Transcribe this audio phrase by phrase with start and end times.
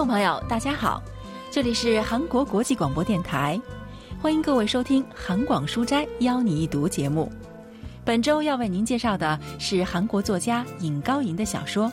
[0.00, 1.02] 众朋友，大家好，
[1.50, 3.60] 这里是韩国国际广播电台，
[4.18, 7.30] 欢迎各位收听《韩广书斋邀你一读》节目。
[8.02, 11.86] 本周要为您介绍的是韩国作家尹高银的小说《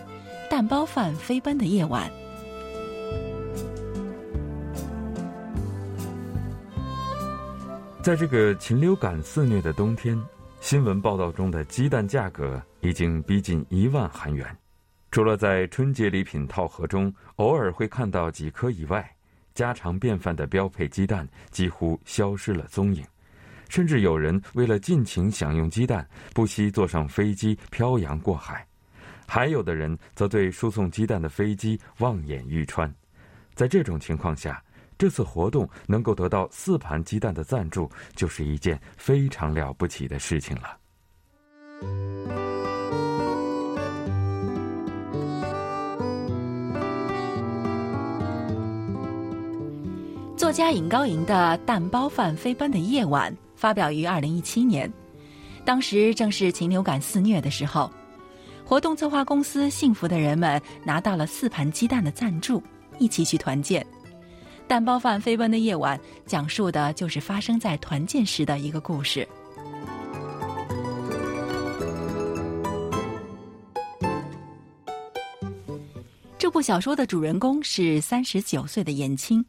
[0.49, 2.09] 蛋包饭飞奔的夜晚》。
[8.01, 10.17] 在这个禽流感肆虐的冬天，
[10.61, 14.47] 新闻报道中的鸡蛋价格已经逼近一万韩元。
[15.09, 19.09] 除了在春节礼品套盒中偶尔会看到几颗以外，
[19.53, 23.03] 家常便饭的标配鸡蛋几乎消失了踪影。
[23.69, 28.65] 甚至有人为了尽情享用鸡蛋，不惜坐上飞机漂洋过海；
[29.27, 32.93] 还有的人则对输送鸡蛋的飞机望眼欲穿。
[33.55, 34.63] 在这种情况下，
[34.97, 42.46] 这次活动能够得到四盘鸡蛋的赞助，就是一件非常了不起的事情了。
[50.57, 54.91] 家尹高银的《蛋包饭飞奔的夜晚》发表于二零一七年，
[55.63, 57.91] 当时正是禽流感肆虐的时候。
[58.65, 62.59] 活动策划公司幸福的人们拿到了四盘鸡蛋的赞助，
[62.97, 63.83] 一起去团建。
[64.67, 69.27] 《蛋包饭飞奔的夜晚》讲述的就是发生在团建时的一个故事。
[76.35, 79.45] 这部小说的主人公是三十九岁的严青。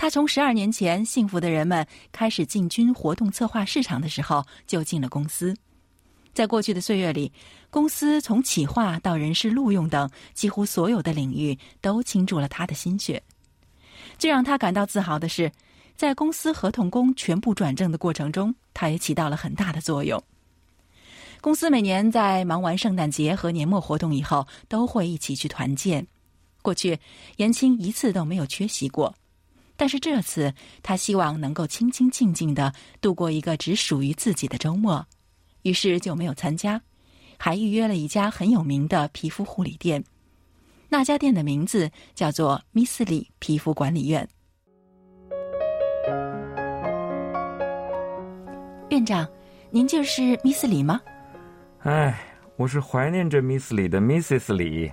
[0.00, 5.52] 他从十二年前幸福的人们开始进军活动策划市场的时候就进了公司，
[6.32, 7.32] 在过去的岁月里，
[7.68, 13.20] 公司从企划到人事录用等几乎所有的领域都倾注了他的心血。
[14.16, 15.50] 最让他感到自豪的是，
[15.96, 20.22] 在公司合同工全部转正的过程中，他也起到了很大的作用。
[21.40, 26.06] 公司每年在忙完圣诞节和年末活动以后，都会一起去团建。
[26.62, 26.96] 过去，
[27.38, 29.12] 严青一次都没有缺席过。
[29.78, 30.52] 但是这次，
[30.82, 35.06] 他希望能够清清静静的度过一个只属于自己的周末，
[35.62, 36.82] 于是就没有参加，
[37.38, 40.02] 还预约了一家很有名的皮肤护理店。
[40.88, 44.28] 那家店的名字叫做 Miss 李皮肤管理院。
[48.90, 49.28] 院长，
[49.70, 51.00] 您就是 Miss 李吗？
[51.84, 52.18] 哎，
[52.56, 54.90] 我是怀念着 Miss 李的 Mrs 李。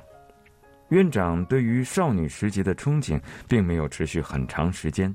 [0.90, 5.14] 院长对于少女时节的憧憬并没有持续很长时间。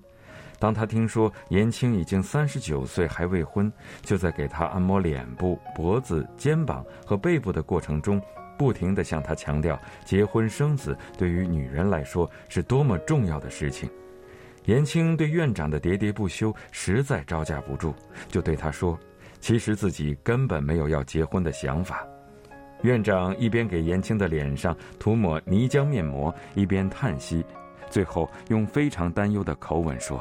[0.58, 3.72] 当他听说严青已经三十九岁还未婚，
[4.02, 8.20] 就在给他按摩脸部、脖子、肩膀和背部的过程中，
[8.58, 13.88] 不停地向他强调结婚生子对于女人来说是多么重要的事情。
[14.66, 17.94] 严青对院长的喋喋不休实在招架不住，
[18.28, 18.98] 就对他说
[19.40, 22.06] ：“其实自己根本没有要结婚的想法。”
[22.82, 27.44] 院长一边给严青的脸上涂抹泥浆面膜，一边叹息，
[27.90, 30.18] 最后用非常担忧的口吻说：“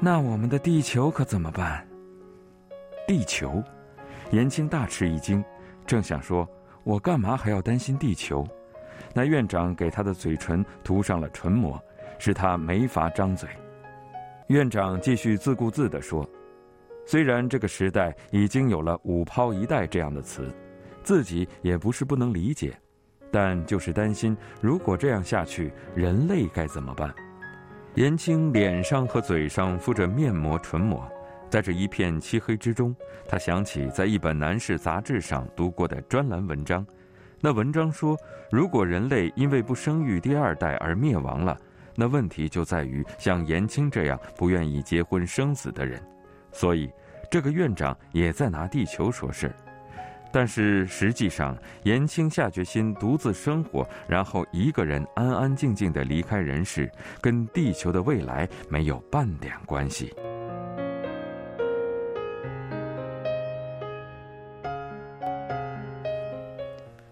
[0.00, 1.86] 那我们的地球可怎么办？”
[3.06, 3.62] 地球，
[4.30, 5.44] 严青大吃一惊，
[5.84, 6.48] 正想说
[6.84, 8.46] ：“我干嘛还要担心地球？”
[9.12, 11.78] 那院长给他的嘴唇涂上了唇膜，
[12.18, 13.46] 使他没法张嘴。
[14.46, 16.26] 院长继续自顾自地说
[17.04, 20.50] ：“虽然这个时代已经有了‘五抛一代’这样的词。”
[21.02, 22.76] 自己也不是不能理解，
[23.30, 27.14] 但就是担心，如果这样下去，人类该怎么办？
[27.94, 31.06] 严青脸上和嘴上敷着面膜、唇膜，
[31.50, 32.96] 在这一片漆黑之中，
[33.28, 36.86] 他想起在一本男士杂志上读过的专栏文章。
[37.40, 38.16] 那文章说，
[38.50, 41.54] 如果人类因为不生育第二代而灭亡了，
[41.94, 46.00] 那问题就在于像严青这样不愿意结婚生子的人。
[46.52, 46.90] 所以，
[47.30, 49.56] 这个院长也在拿地球说事儿。
[50.32, 60.10] 但是实际上，严青下决心独自生活，然后一个人安安静静的离开人世，跟地球的未来没有半点关系。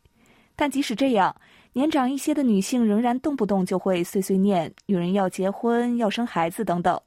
[0.56, 1.35] 但即使这样，
[1.73, 7.01] 年长一些的女性仍然动不动就会碎碎念女人要结婚、要生孩子等等。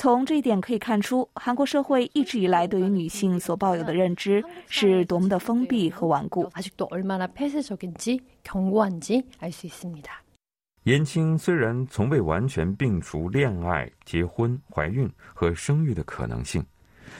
[0.00, 6.48] 从这一点可以看出，韩国社会一直以来对于女性所抱有的认知是多么的封闭和顽固。
[10.84, 16.64] 颜青虽然从未完全摒除恋爱、结婚、怀孕和生育的可能性，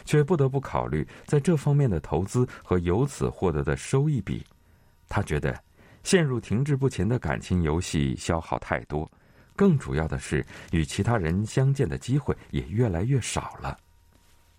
[0.05, 4.47] 却不得不考虑在这方面的投资和由此获得的收益比。
[5.09, 5.53] 他觉得，
[6.05, 9.11] 陷入停滞不前的感情游戏消耗太多，
[9.59, 13.77] 更主要的是与其他人相见的机会也越来越少了。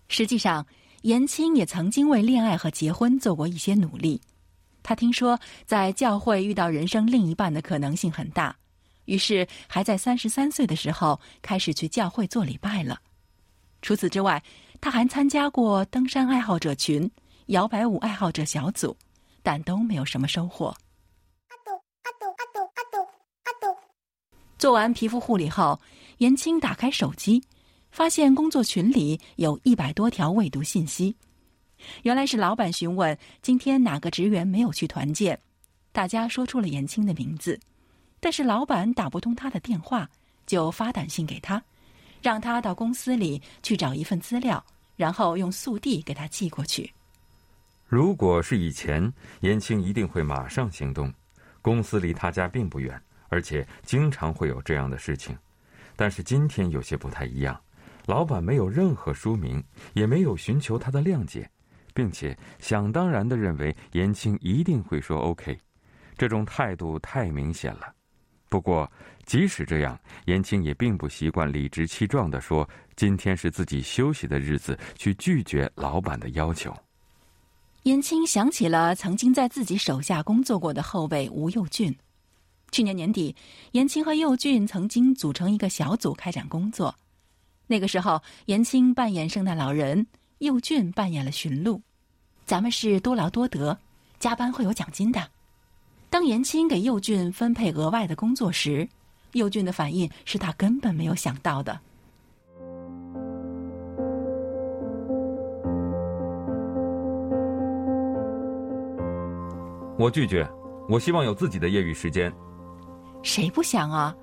[0.08, 0.66] 实际上，
[1.00, 4.20] 严青也曾经为恋爱和结婚做过一些努力。
[4.82, 8.54] 他听说在教会遇到人生另一半的可能性很大。
[9.06, 13.00] 于是，还在三十三岁的时候开始去教会做礼拜了。
[13.80, 14.42] 除此之外，
[14.82, 17.10] 他还参加过登山爱好者群、
[17.46, 18.94] 摇摆舞爱好者小组，
[19.42, 20.66] 但都没有什么收获。
[21.48, 22.98] 阿斗阿斗阿斗阿斗
[23.44, 23.78] 阿斗。
[24.60, 25.80] 做完皮肤护理后，
[26.18, 27.42] 严青打开手机，
[27.90, 31.16] 发现工作群里有一百多条未读信息。
[32.02, 35.40] 原来是老板询问今天哪个职员没有去团建，
[35.92, 37.58] 大家说出了严青的名字。
[38.20, 40.06] 但是老板打不通他的电话，
[40.46, 41.64] 就发短信给他，
[42.20, 44.62] 让他到公司里去找一份资料，
[44.94, 46.92] 然后用速递给他寄过去。
[47.86, 49.10] 如果是以前，
[49.40, 51.10] 严青一定会马上行动。
[51.62, 55.34] 公司离他家并不远，而且经常会有这样的事情。
[55.96, 57.58] 但是今天有些不太一样，
[58.04, 61.50] 老板没有任何说明，也没有寻求他的谅解，
[61.94, 65.58] 并且想当然的认为严青一定会说 OK，
[66.18, 67.94] 这种态度太明显了。
[68.48, 68.90] 不过，
[69.26, 76.74] 即使这样，严青也并不习惯理直气壮地说：“今天是自己休息的日子，去拒绝老板的要求。”
[77.84, 81.96] 严青想起了曾经在自己手下工作过的后辈吴佑俊。
[82.70, 83.34] 去年年底，
[83.72, 86.94] 严青和佑俊曾经组成一个小组开展工作。
[87.66, 90.06] 那个时候，严青扮演圣诞老人，
[90.38, 91.80] 佑俊扮演了驯鹿。
[92.44, 93.78] 咱们是多劳多得，
[94.18, 95.20] 加班会有奖金的。
[96.08, 98.88] 当严青给佑俊分配额外的工作时，
[99.32, 101.78] 佑俊的反应是他根本没有想到的。
[109.96, 110.48] 我拒绝，
[110.88, 112.32] 我希望有自己的业余时间。
[113.22, 114.14] 谁不想啊？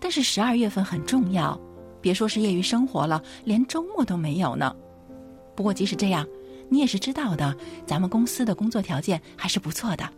[0.00, 1.58] 但是十二月份很重要，
[2.00, 4.74] 别说是业余生活了，连周末都没有呢。
[5.56, 6.26] 不过即使这样，
[6.68, 10.08] 你也是知道的，咱们公司的工作条件还是不错的。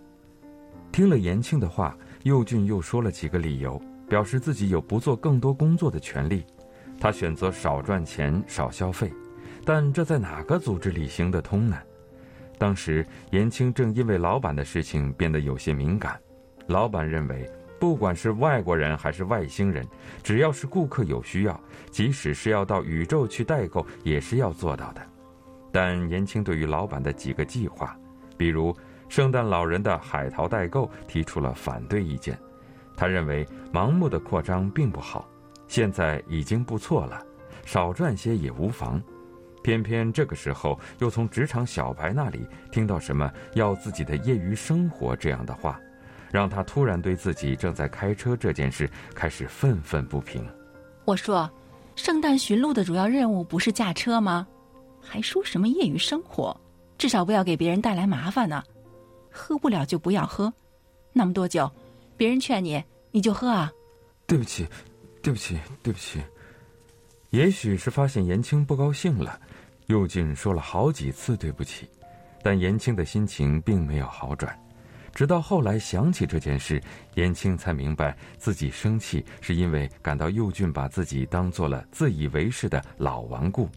[0.93, 6.45] 听了严庆的话，佑俊又说了几个理由，表示自己有不做更多工作的权利。
[6.99, 9.11] 他选择少赚钱、少消费，
[9.65, 11.79] 但这在哪个组织里行得通呢？
[12.59, 16.21] 当时严青正因为老板的事情变得有些敏感。
[16.67, 17.51] 老板认为，
[17.81, 19.85] 不管是外国人还是外星人，
[20.23, 21.61] 只要是顾客有需要，
[21.91, 25.01] 即使是要到宇宙去代购，也是要做到的。
[25.73, 27.99] 但严青对于老板的几个计划，
[28.37, 28.73] 比如。
[29.09, 32.39] 圣诞老人的海淘代购提出了反对意见，
[32.97, 35.29] 他认为盲目的扩张并不好，
[35.67, 37.21] 现在已经不错了，
[37.65, 39.03] 少赚些也无妨。
[39.65, 45.81] 偏偏这个时候又从职场小白那里听到什么要自己的业余生活这样的话，
[46.31, 50.47] 让他突然对自己正在开车这件事开始愤愤不平。
[51.05, 51.51] 我说，
[51.97, 54.47] 圣诞巡路的主要任务不是驾车吗？
[55.01, 56.59] 还说什么业余生活？
[56.99, 58.63] 至少不要给别人带来麻烦呢。
[59.31, 60.53] 喝不了就不要喝，
[61.13, 61.71] 那么多酒，
[62.17, 63.73] 别人劝你你就喝啊？
[64.27, 64.67] 对不起，
[65.23, 66.21] 对不起，对不起。
[67.31, 69.41] 也许是发现严青不高兴了，
[69.87, 71.89] 又进说了好几次对不起，
[72.43, 74.57] 但严青的心情并没有好转。
[75.15, 76.83] 直到后来想起这件事，
[77.15, 83.69] 严青才明白自己生气是因为感到佑俊把自己当做了自以为是的老顽固。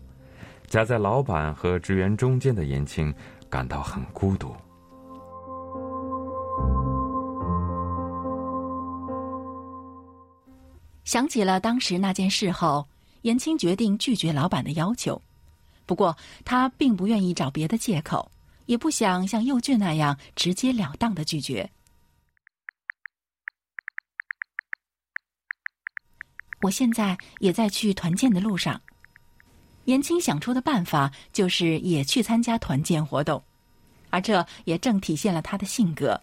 [0.68, 3.13] 夹在老板和职员中间的严青
[3.50, 4.56] 感到很孤独。
[11.04, 12.88] 想起了当时那件事后，
[13.24, 15.22] 严青决定拒绝老板的要求。
[15.86, 18.32] 不过他并不愿意找别的借口，
[18.65, 21.70] 也不想像佑俊那样直截了当的拒绝。
[26.62, 28.82] 我现在也在去团建的路上。
[29.86, 33.43] 严青想出的办法就是也去参加团建活动，
[34.10, 36.22] 而这也正体现了他的性格。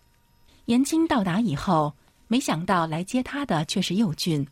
[0.64, 1.94] 严青到达以后，
[2.26, 4.46] 没想到来接他的却是佑俊。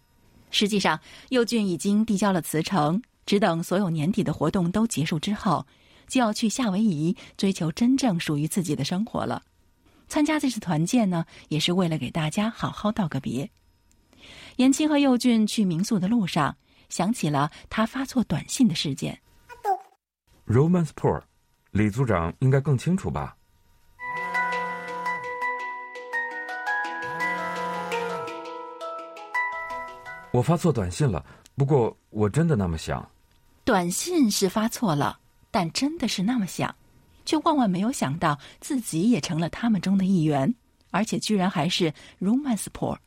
[0.50, 5.66] 实际上，佑俊已经递交了辞呈，只等所有年底的活动都结束之后，
[6.08, 9.42] 就要去夏威夷追求真正属于自己的生活了。
[10.08, 13.48] 参加这次团建呢，也是为了给大家好好道个别。
[14.56, 16.56] 延青和佑俊去民宿的路上，
[16.88, 19.20] 想起了他发错短信的事件。
[20.46, 21.22] Romance Poor，
[21.72, 23.36] 李组长应该更清楚吧？
[30.30, 31.24] 我发错短信了。
[31.54, 33.06] 不过我真的那么想。
[33.64, 35.18] 短信是发错了，
[35.57, 36.73] 但真的是那么想，
[37.25, 40.53] 却万万没有想到自己也成了他们中的一员，
[40.91, 42.97] 而且居然还是 romance poor。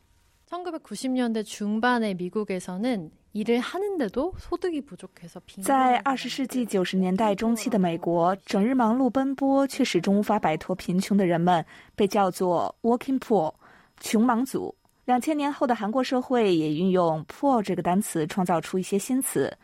[0.49, 11.63] 1990년대중반의미국에서는 일을 하는데도 소득이 부족해서 在二十世纪九十年代中期的美国，整日忙碌奔波却始终无法摆脱贫穷的人们
[11.95, 13.53] 被叫做 “working poor”（
[13.99, 14.73] 穷忙族）。
[15.05, 19.55] 两千年后的韩国社会也运用 “poor” 这个单词，创造出一些新词。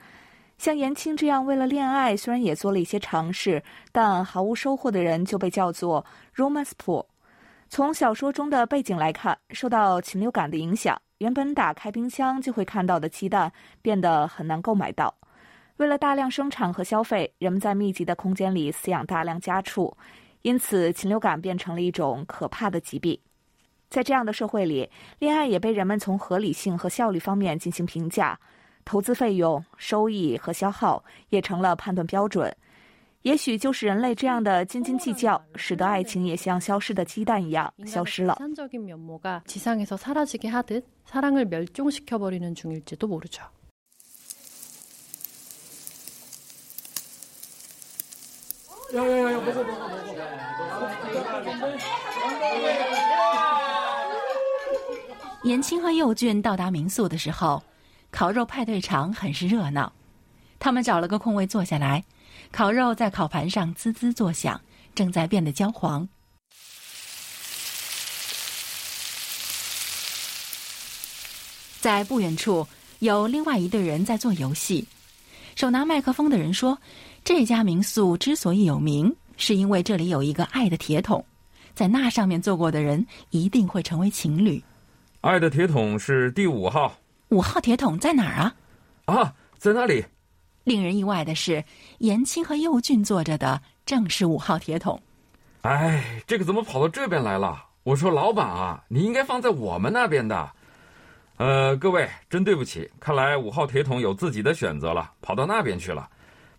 [0.58, 3.62] 像颜青这样为了恋爱，虽然也做了一些尝试，
[3.92, 7.06] 但毫无收获的人就被叫做 “romance poor”。
[7.70, 15.14] 从小说中的背景来看，受到禽流感的影响，原本打开冰箱就会看到的鸡蛋变得很难购买到。
[15.76, 19.96] 为了大量生产和消费，人们在密集的空间里饲养大量家畜，
[20.42, 23.16] 因此禽流感变成了一种可怕的疾病。
[23.88, 28.38] 在这样的社会里，恋爱也被人们从合理性和效率方面进行评价，
[28.88, 32.50] 投资费用收益和消耗也成了判断标准。
[33.21, 38.38] 也许就是人类这样的斤斤计较使得爱情也像消失的鸡蛋一样消失了。
[55.42, 57.62] 年轻和幼俊到达民宿的时候
[58.10, 59.92] 烤肉派对场很是热闹。
[60.58, 62.02] 他们找了个空位坐下来，
[62.50, 64.60] 烤肉在烤盘上滋滋作响，
[64.94, 66.08] 正在变得焦黄。
[71.80, 72.66] 在不远处，
[72.98, 74.84] 有另外一队人在做游戏。
[75.54, 76.76] 手拿麦克风的人说
[77.22, 81.24] ：“这家民宿之所以有名，是因为这里有一个爱的铁桶，
[81.74, 84.62] 在那上面坐过的人一定会成为情侣。”
[85.22, 86.96] 爱的铁桶是第五号
[87.30, 88.54] 五号铁桶在哪儿啊？
[89.04, 90.04] 啊，在那里。
[90.64, 91.64] 令人意外的是，
[91.99, 95.00] 严青和佑俊坐着的正是五号铁桶。
[95.62, 97.64] 哎，这个怎么跑到这边来了？
[97.82, 100.50] 我说老板啊，你应该放在我们那边的。
[101.37, 106.08] 呃，各位，真对不起，看来五号铁桶有自己的选择了，跑到那边去了。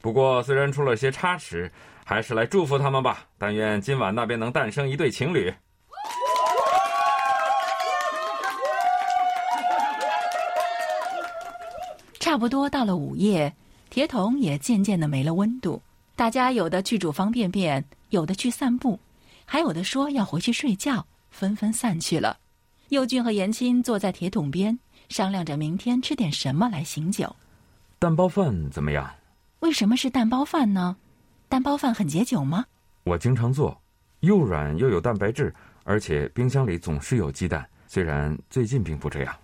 [0.02, 1.72] 不过虽然出了些差池，
[2.06, 3.26] 还是来祝福他们吧。
[3.38, 5.54] 但愿今晚那边能诞生一对情侣。
[12.30, 13.56] 差不多到了午夜，
[13.90, 15.82] 铁桶也渐渐的没了温度。
[16.16, 19.00] 大家有的去煮方便面，有的去散步，
[19.46, 22.38] 还有的说要回去睡觉，纷纷散去了。
[22.90, 24.78] 佑俊和严青坐在铁桶边，
[25.10, 27.36] 商量着明天吃点什么来醒酒。
[27.98, 29.12] 蛋包饭怎么样？
[29.62, 30.98] 为什么是蛋包饭呢？
[31.48, 32.64] 蛋包饭很解酒吗？
[33.06, 33.76] 我经常做，
[34.20, 35.52] 又软又有蛋白质，
[35.84, 37.68] 而且冰箱里总是有鸡蛋。
[37.88, 39.36] 虽然最近并不这样。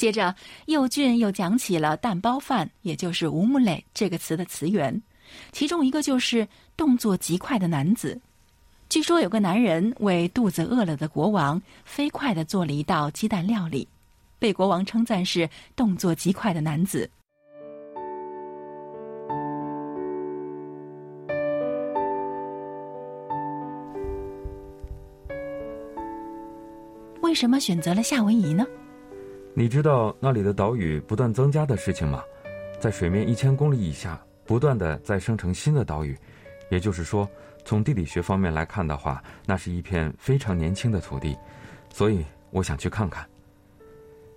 [0.00, 5.02] 接着，佑俊又讲起了蛋包饭，也就是“无木类”这个词的词源，
[5.52, 8.18] 其中一个就是动作极快的男子。
[8.88, 13.86] 据说有个男人为肚子饿了的国王，飞快地做了一道鸡蛋料理，
[14.38, 17.10] 被国王称赞是动作极快的男子。
[27.20, 28.64] 为什么选择了夏威夷呢？
[29.60, 32.24] 你知道那里的岛屿不断增加的事情吗？
[32.80, 36.16] 在水面一千公里以下，不断的在生成新的岛屿，
[36.70, 37.28] 也就是说，
[37.62, 41.36] 从地理学方面来看的话，那是一片非常年轻的土地，
[41.92, 43.28] 所以我想去看看。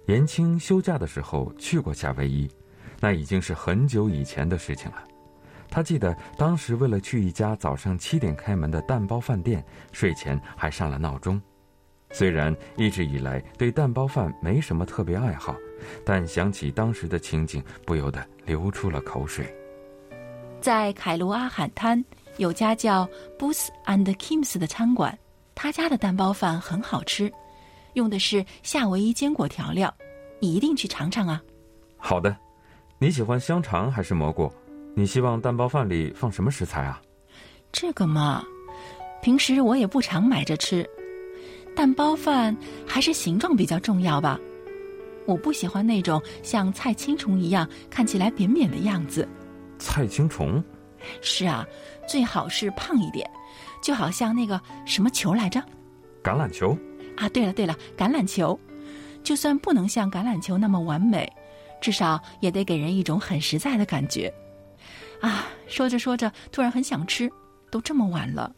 [0.07, 2.45] 延青休假的时候去过夏威夷，
[2.99, 5.05] 那已经是很久以前的事情了。
[5.69, 9.63] 他记得当时为了去一家早上七点开门的蛋包饭店，
[9.93, 11.41] 睡前还上了闹钟。
[12.13, 15.55] 虽然一直以来对蛋包饭没什么特别爱好，
[16.05, 19.51] 但想起当时的情景，不由得流出了口水。
[20.61, 22.01] 在凯卢阿海滩
[22.37, 25.17] 有家叫 Booth and Kim's 的餐馆，
[25.55, 27.33] 他家的蛋包饭很好吃，
[27.93, 29.93] 用的是夏威夷坚果调料，
[30.39, 31.41] 你一定去尝尝啊！
[31.97, 32.37] 好的，
[32.99, 34.49] 你喜欢香肠还是蘑菇？
[34.95, 37.01] 你希望蛋包饭里放什么食材啊？
[37.71, 38.43] 这个嘛，
[39.23, 40.87] 平时我也不常买着吃。
[41.75, 42.55] 蛋包饭
[42.87, 44.39] 还是形状比较重要吧，
[45.25, 49.27] 我不喜欢那种像菜青虫一样看起来扁扁的样子。
[49.79, 50.63] 菜青虫？
[51.21, 51.65] 是啊，
[52.07, 53.29] 最好是胖一点，
[53.81, 55.59] 就好像那个什么球来着？
[56.23, 56.77] 橄榄球？
[57.17, 58.57] 啊，对了对了，橄榄球。
[59.23, 61.29] 就算不能像橄榄球那么完美，
[61.81, 64.33] 至少也得给人一种很实在的感觉。
[65.21, 67.31] 啊，说着说着，突然很想吃，
[67.71, 68.53] 都这么晚了。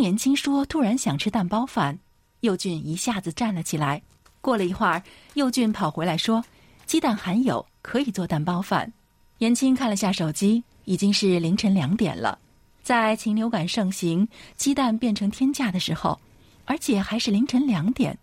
[0.00, 1.98] 延青说突然想吃蛋包饭，
[2.40, 4.02] 佑俊一下子站了起来。
[4.40, 5.02] 过了一会儿，
[5.34, 6.44] 佑俊跑回来说
[6.86, 8.92] ：“鸡蛋含有，可以做蛋包饭。”
[9.38, 12.38] 延青看了下手机，已经是凌晨两点了。
[12.82, 14.26] 在禽流感盛行、
[14.56, 16.18] 鸡蛋变成天价的时候，
[16.64, 18.16] 而且还是凌晨两点，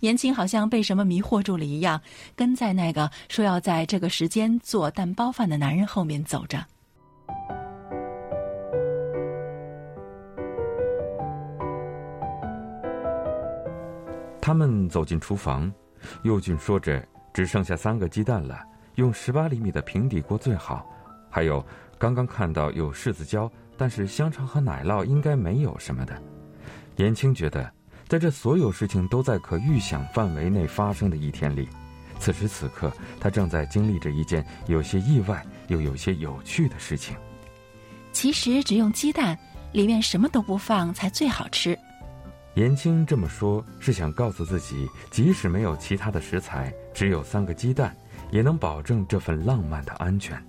[0.00, 2.00] 延青好像被什么迷惑住了一样，
[2.34, 6.64] 跟在那个说要在这个时间做蛋包饭的男人后面走着。
[14.40, 15.70] 他们走进厨房，
[16.22, 18.58] 佑俊说着：“只剩下三个鸡蛋了，
[18.94, 20.86] 用十八厘米的平底锅最好。
[21.28, 21.64] 还有，
[21.98, 26.20] 刚刚看到有柿子椒，但是香肠和奶酪应该没有什么的。”
[26.96, 27.70] 严青觉得，
[28.08, 31.68] 在这所有事情都在可预想范围内发生的一天里，
[32.18, 37.14] 此时此刻，他正在经历着一件有些意外又有些有趣的事情。
[38.12, 39.38] 其实，只用鸡蛋，
[39.72, 41.78] 里面什么都不放才最好吃。
[42.54, 47.96] 严青这么说，是想告诉自己，即使没有其他的食材，只有三个鸡蛋，
[48.32, 50.42] 也能保证这份浪漫的安全。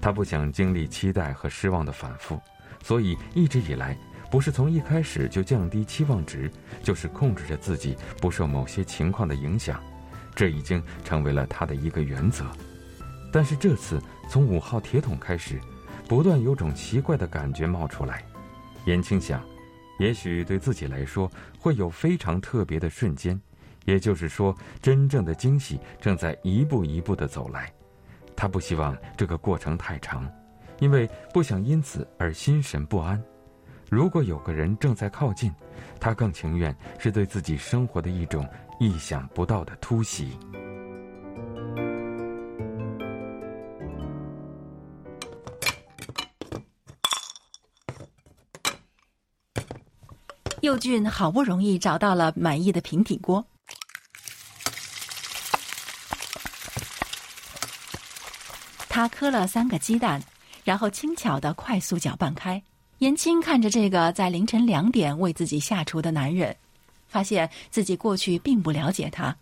[0.00, 2.40] 他不想经历期待和失望的反复，
[2.82, 3.96] 所以一直以来，
[4.28, 6.50] 不是从一开始就降低期望值，
[6.82, 9.80] 就是控制着自己不受某些情况的影响。
[10.34, 12.44] 这已经成为了他的一个原则。
[13.32, 15.60] 但是这次从五号铁桶开始，
[16.08, 18.24] 不断有种奇怪的感觉冒出来。
[18.84, 19.40] 严青想。
[20.00, 23.38] 也许对自己来说会有非常特别的瞬间，
[23.84, 27.70] 也就是说，真正的惊喜正在一步一步的走来。
[28.34, 30.26] 他不希望这个过程太长，
[30.78, 33.22] 因为不想因此而心神不安。
[33.90, 35.52] 如果有个人正在靠近，
[36.00, 40.30] 他更情愿是对自己生活的一种意想不到的突袭。
[50.70, 53.44] 佑俊好不容易找到了满意的平底锅，
[58.88, 60.22] 他磕了三个鸡蛋，
[60.62, 62.62] 然后轻巧的快速搅拌开。
[62.98, 66.56] 严青看着这个在凌晨两点为自己下厨的男人，
[67.08, 69.36] 发现自己过去并不了解他。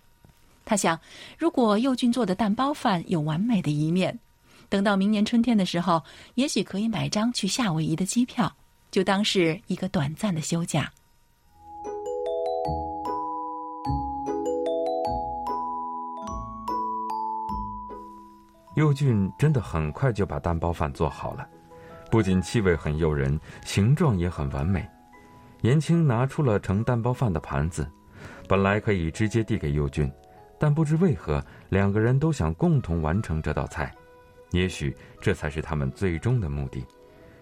[0.65, 0.99] 他想，
[1.37, 4.19] 如果佑俊做的蛋包饭有完美的一面，
[4.71, 6.03] 等到明年春天的时候，
[6.37, 8.51] 也许可以买张去夏威夷的机票，
[8.91, 10.91] 就当是一个短暂的休假。
[18.79, 21.45] 佑俊真的很快就把蛋包饭做好了，
[22.13, 24.89] 不仅气味很诱人，形状也很完美。
[25.63, 27.91] 严青拿出了盛蛋包饭的盘子，
[28.47, 30.09] 本来可以直接递给佑俊，
[30.61, 33.93] 但不知为何，两个人都想共同完成这道菜。
[34.53, 36.87] 也许这才是他们最终的目的。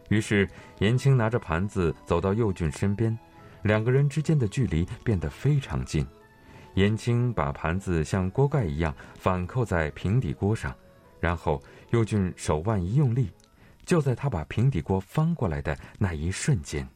[0.09, 3.15] 于是，严青拿着盘子走到佑俊身边，
[3.61, 6.07] 两个人之间的距离变得非常近。
[6.77, 10.75] 严青把盘子像锅盖一样反扣在平底锅上。
[11.27, 11.61] 然后，
[11.91, 13.33] 佑俊手腕一用力，
[13.85, 16.89] 就在他把平底锅翻过来的那一瞬间，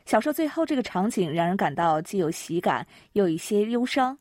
[0.07, 4.17] 小说最后这个场景让人感到既有喜感，又有一些忧伤。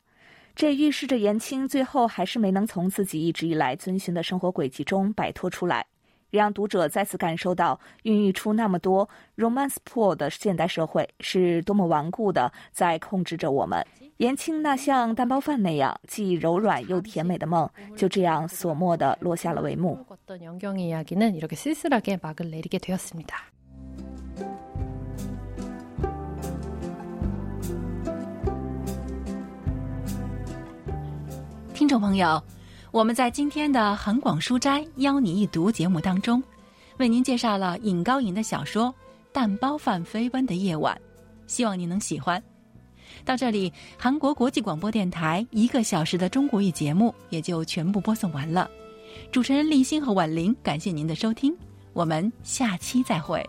[0.53, 5.83] 这预示着言青最后还是没能从自己一直以来遵循的生活轨迹中摆脱出来，
[6.29, 13.85] 让读者再次感受到孕育出那么多 romance poor 的现代社会是多么顽固的在控制着我们。
[14.17, 19.97] 言青那像蛋包饭那样既柔软又甜美的梦，就这样索默的落下了帷幕。
[31.73, 32.43] 听众朋友，
[32.91, 36.41] 我们在今天的横广书斋邀你一读节目当中，
[36.97, 38.87] 为您介绍了尹高银的小说
[39.31, 40.95] 《蛋包饭飞奔的夜晚》，
[41.45, 42.41] 希望您能喜欢。
[43.23, 48.67] 到这里，韩国国际广播电台一个小时的中国语节目也就全部播送完了。
[49.31, 51.55] 主持人立新和婉玲，感谢您的收听，
[51.93, 53.47] 我们下期再会。